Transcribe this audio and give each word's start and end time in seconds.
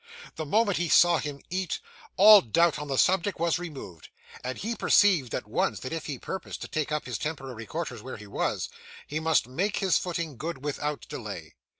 The 0.35 0.47
moment 0.47 0.79
he 0.79 0.89
saw 0.89 1.19
him 1.19 1.41
eat, 1.51 1.79
all 2.17 2.41
doubt 2.41 2.79
on 2.79 2.87
the 2.87 2.97
subject 2.97 3.39
was 3.39 3.59
removed, 3.59 4.09
and 4.43 4.57
he 4.57 4.73
perceived 4.75 5.35
at 5.35 5.45
once 5.47 5.79
that 5.81 5.93
if 5.93 6.07
he 6.07 6.17
purposed 6.17 6.61
to 6.61 6.67
take 6.67 6.91
up 6.91 7.05
his 7.05 7.19
temporary 7.19 7.67
quarters 7.67 8.01
where 8.01 8.17
he 8.17 8.25
was, 8.25 8.67
he 9.05 9.19
must 9.19 9.47
make 9.47 9.77
his 9.77 9.99
footing 9.99 10.37
good 10.37 10.65
without 10.65 11.07
delay. 11.07 11.53